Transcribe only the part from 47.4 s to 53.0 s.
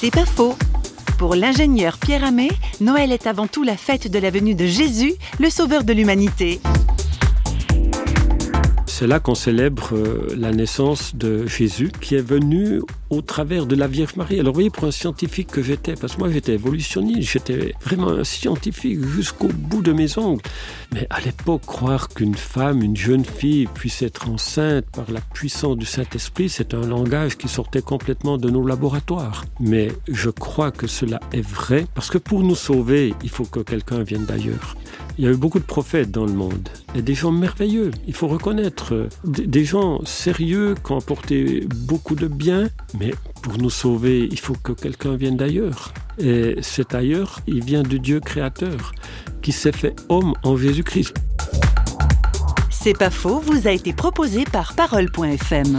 il vient du Dieu créateur qui s'est fait homme en Jésus-Christ. C'est